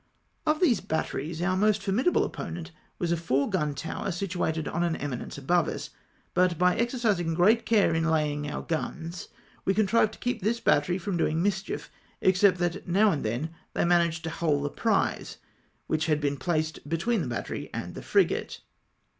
Of 0.47 0.59
these 0.59 0.81
batteries 0.81 1.43
our 1.43 1.55
most 1.55 1.83
formidable 1.83 2.23
opponent 2.23 2.71
was 2.97 3.11
a 3.11 3.17
four 3.17 3.47
gun 3.47 3.75
tower, 3.75 4.09
situated 4.11 4.67
on 4.67 4.81
an 4.83 4.95
eminence 4.95 5.37
above 5.37 5.67
us; 5.67 5.91
but 6.33 6.57
by 6.57 6.75
exercising 6.75 7.35
great 7.35 7.67
care 7.67 7.93
in 7.93 8.09
laying 8.09 8.49
our 8.49 8.63
guns, 8.63 9.27
we 9.63 9.75
contrived 9.75 10.13
to 10.13 10.19
keep 10.19 10.41
this 10.41 10.59
battery 10.59 10.97
from 10.97 11.17
doing 11.17 11.43
mischief, 11.43 11.91
except 12.19 12.57
that 12.57 12.87
now 12.87 13.11
and 13.11 13.23
then 13.23 13.51
they 13.75 13.85
managed 13.85 14.23
to 14.23 14.31
hull 14.31 14.63
the 14.63 14.71
prize, 14.71 15.37
which 15.85 16.07
had 16.07 16.19
been 16.19 16.37
placed 16.37 16.89
between 16.89 17.21
the 17.21 17.27
battery 17.27 17.69
and 17.71 17.93
the 17.93 18.01
frigate. 18.01 18.61